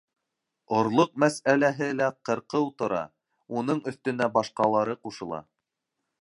Орлоҡ 0.77 1.11
мәсьәләһе 1.23 1.89
лә 1.99 2.07
ҡырҡыу 2.29 2.65
тора, 2.83 3.03
уның 3.61 3.83
өҫтөнә 3.93 4.31
башҡалары 4.39 4.99
ҡушыла. 5.07 5.45